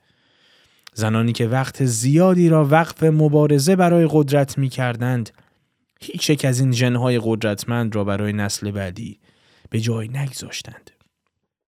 [0.94, 5.30] زنانی که وقت زیادی را وقف مبارزه برای قدرت می کردند
[6.02, 9.20] هیچ یک از این ژنهای قدرتمند را برای نسل بعدی
[9.70, 10.92] به جای نگذاشتند.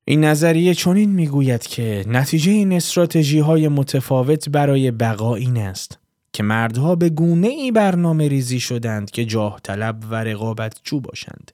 [0.05, 5.99] این نظریه چنین می‌گوید که نتیجه این استراتژی های متفاوت برای بقا این است
[6.33, 11.51] که مردها به گونه ای برنامه ریزی شدند که جاه طلب و رقابت جو باشند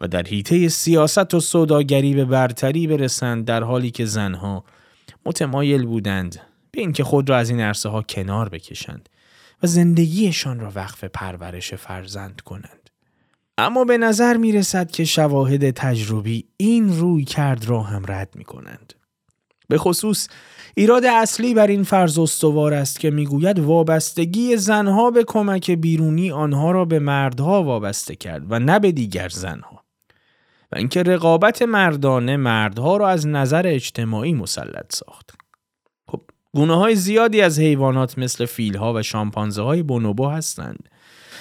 [0.00, 4.64] و در حیطه سیاست و سوداگری به برتری برسند در حالی که زنها
[5.26, 6.40] متمایل بودند
[6.70, 9.08] به اینکه خود را از این عرصه ها کنار بکشند
[9.62, 12.90] و زندگیشان را وقف پرورش فرزند کنند.
[13.58, 18.44] اما به نظر می رسد که شواهد تجربی این روی کرد را هم رد می
[18.44, 18.94] کنند.
[19.68, 20.28] به خصوص
[20.78, 26.70] ایراد اصلی بر این فرض استوار است که می‌گوید وابستگی زنها به کمک بیرونی آنها
[26.70, 29.84] را به مردها وابسته کرد و نه به دیگر زنها
[30.72, 35.30] و اینکه رقابت مردانه مردها را از نظر اجتماعی مسلط ساخت
[36.08, 36.20] خب
[36.54, 40.88] گونه های زیادی از حیوانات مثل فیلها و شامپانزه های بونوبو هستند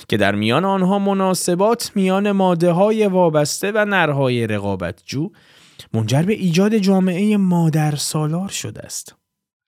[0.10, 5.30] که در میان آنها مناسبات میان ماده های وابسته و نرهای رقابتجو
[5.94, 9.16] منجر به ایجاد جامعه مادر سالار شده است.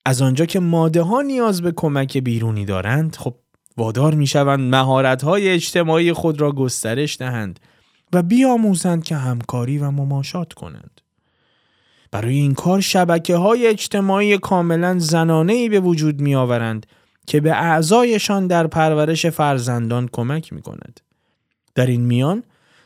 [0.05, 3.35] از آنجا که ماده ها نیاز به کمک بیرونی دارند خب
[3.77, 7.59] وادار می شوند مهارت های اجتماعی خود را گسترش دهند
[8.13, 11.01] و بیاموزند که همکاری و مماشات کنند.
[12.11, 16.85] برای این کار شبکه های اجتماعی کاملا زنانه ای به وجود می آورند
[17.27, 20.99] که به اعضایشان در پرورش فرزندان کمک می کند.
[21.75, 22.43] در این میان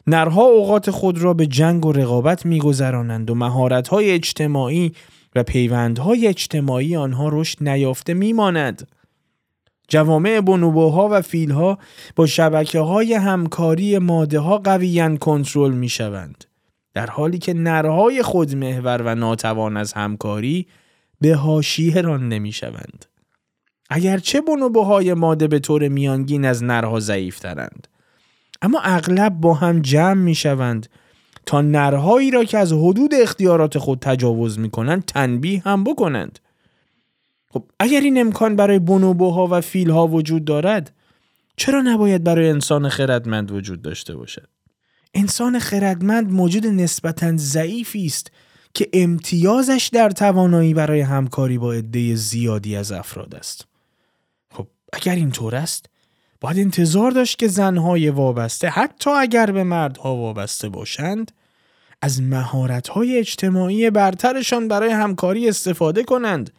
[0.07, 4.93] نرها اوقات خود را به جنگ و رقابت میگذرانند و مهارت‌های اجتماعی
[5.35, 8.87] و پیوندهای اجتماعی آنها رشد نیافته میماند.
[9.87, 11.77] جوامع بنوبوها و فیلها
[12.15, 16.45] با شبکه های همکاری ماده ها قویان کنترل می شوند.
[16.93, 20.67] در حالی که نرهای خودمحور و ناتوان از همکاری
[21.21, 23.05] به هاشیه رانده می شوند.
[23.89, 27.87] اگرچه بنوبوهای ماده به طور میانگین از نرها ضعیفترند
[28.61, 30.87] اما اغلب با هم جمع می شوند
[31.45, 36.39] تا نرهایی را که از حدود اختیارات خود تجاوز می کنند تنبیه هم بکنند.
[37.49, 40.93] خب اگر این امکان برای بونوبوها و فیلها وجود دارد
[41.57, 44.47] چرا نباید برای انسان خردمند وجود داشته باشد؟
[45.13, 48.31] انسان خردمند موجود نسبتا ضعیفی است
[48.73, 53.67] که امتیازش در توانایی برای همکاری با عده زیادی از افراد است.
[54.51, 55.89] خب اگر اینطور است
[56.43, 61.31] باید انتظار داشت که زنهای وابسته حتی اگر به مردها وابسته باشند
[62.01, 66.49] از مهارت‌های اجتماعی برترشان برای همکاری استفاده کنند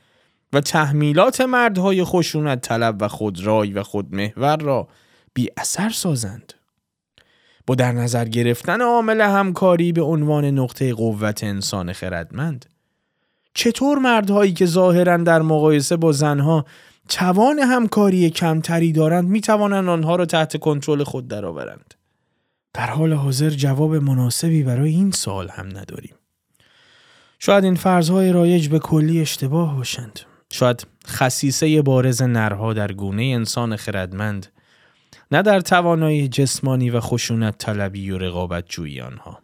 [0.52, 4.88] و تحمیلات مردهای خشونت طلب و خودرای و خودمحور را
[5.34, 6.52] بی اثر سازند.
[7.66, 12.66] با در نظر گرفتن عامل همکاری به عنوان نقطه قوت انسان خردمند
[13.54, 16.64] چطور مردهایی که ظاهرا در مقایسه با زنها
[17.08, 21.94] توان همکاری کمتری دارند می توانند آنها را تحت کنترل خود درآورند.
[22.74, 26.14] در حال حاضر جواب مناسبی برای این سوال هم نداریم.
[27.38, 30.20] شاید این فرضهای رایج به کلی اشتباه باشند.
[30.52, 34.46] شاید خصیصه بارز نرها در گونه انسان خردمند
[35.30, 39.38] نه در توانایی جسمانی و خشونت طلبی و رقابت جوی آنها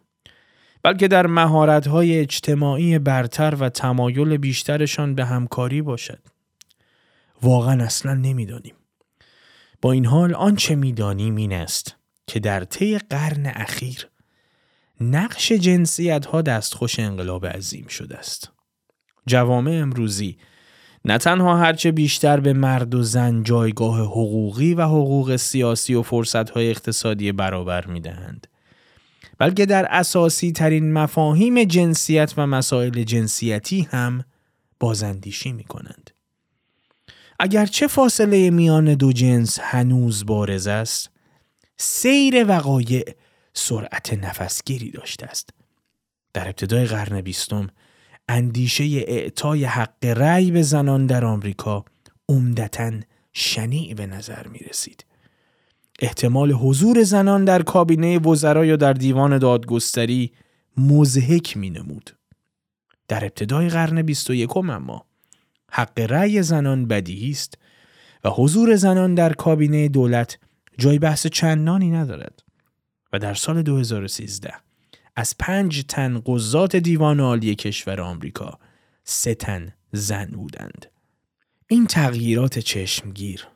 [0.83, 6.19] بلکه در مهارت‌های اجتماعی برتر و تمایل بیشترشان به همکاری باشد.
[7.41, 8.75] واقعا اصلا نمی‌دانیم.
[9.81, 11.95] با این حال آنچه می‌دانیم این است
[12.27, 14.07] که در طی قرن اخیر
[15.01, 18.51] نقش جنسیت ها دستخوش انقلاب عظیم شده است.
[19.27, 20.37] جوامع امروزی
[21.05, 26.03] نه تنها هرچه بیشتر به مرد و زن جایگاه حقوقی و حقوق سیاسی و
[26.55, 28.47] های اقتصادی برابر می دهند.
[29.37, 34.23] بلکه در اساسی ترین مفاهیم جنسیت و مسائل جنسیتی هم
[34.79, 36.10] بازندیشی می کنند.
[37.43, 41.09] اگرچه فاصله میان دو جنس هنوز بارز است،
[41.77, 43.03] سیر وقایع
[43.53, 45.49] سرعت نفسگیری داشته است.
[46.33, 47.67] در ابتدای قرن بیستم
[48.29, 51.85] اندیشه اعطای حق رأی به زنان در آمریکا
[52.29, 52.91] عمدتا
[53.33, 55.05] شنیع به نظر می رسید.
[55.99, 60.31] احتمال حضور زنان در کابینه وزرا یا در دیوان دادگستری
[60.77, 62.15] مزهک می نمود.
[63.07, 65.10] در ابتدای قرن 21 اما
[65.71, 67.57] حق رأی زنان بدیهی است
[68.23, 70.39] و حضور زنان در کابینه دولت
[70.77, 72.43] جای بحث چندانی ندارد
[73.13, 74.53] و در سال 2013
[75.15, 78.59] از پنج تن قضات دیوان عالی کشور آمریکا
[79.03, 80.85] سه تن زن بودند.
[81.67, 83.47] این تغییرات چشمگیر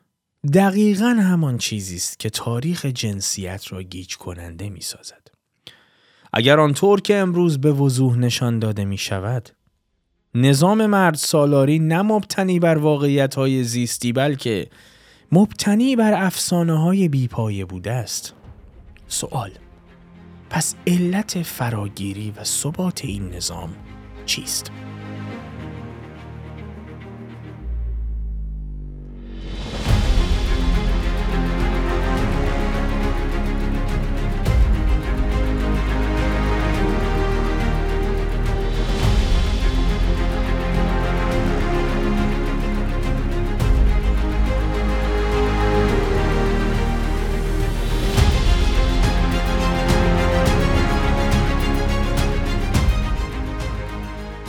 [0.53, 5.27] دقیقا همان چیزی است که تاریخ جنسیت را گیج کننده می سازد.
[6.33, 9.49] اگر آنطور که امروز به وضوح نشان داده می شود
[10.35, 14.67] نظام مرد سالاری نه مبتنی بر واقعیت های زیستی بلکه
[15.31, 18.33] مبتنی بر افسانه های بیپایه بوده است
[19.07, 19.51] سوال
[20.49, 23.69] پس علت فراگیری و ثبات این نظام
[24.25, 24.71] چیست؟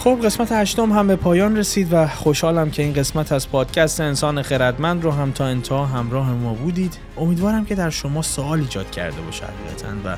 [0.06, 4.42] خب قسمت هشتم هم به پایان رسید و خوشحالم که این قسمت از پادکست انسان
[4.42, 6.98] خردمند رو هم تا انتها همراه ما بودید.
[7.16, 10.16] امیدوارم که در شما سوال ایجاد کرده باشه حقیقتا و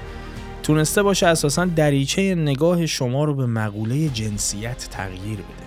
[0.63, 5.67] تونسته باشه اساسا دریچه نگاه شما رو به مقوله جنسیت تغییر بده.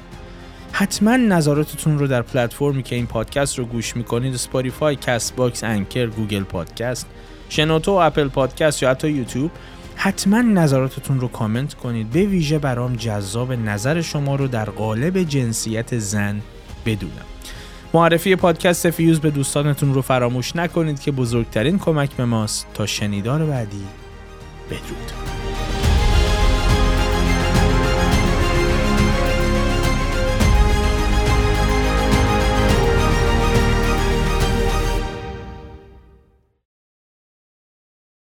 [0.71, 6.43] حتما نظراتتون رو در پلتفرمی که این پادکست رو گوش می‌کنید Spotify، Castbox، Anchor، Google
[6.43, 7.07] Podcast،
[7.49, 9.51] شنوتو، Apple Podcast یا حتی یوتیوب
[9.95, 15.97] حتما نظراتتون رو کامنت کنید به ویژه برام جذاب نظر شما رو در قالب جنسیت
[15.97, 16.41] زن
[16.85, 17.25] بدونم.
[17.93, 22.67] معرفی پادکست فیوز به دوستانتون رو فراموش نکنید که بزرگترین کمک به ماست.
[22.73, 23.83] تا شنیدار بعدی
[24.69, 25.40] بدرود.